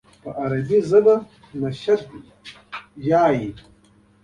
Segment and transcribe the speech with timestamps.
[0.21, 1.15] په عربي ژبه
[1.61, 3.49] نشید ووایي.